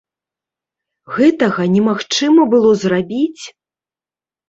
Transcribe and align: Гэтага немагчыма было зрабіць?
Гэтага 1.17 1.61
немагчыма 1.75 2.43
было 2.57 2.71
зрабіць? 2.89 3.43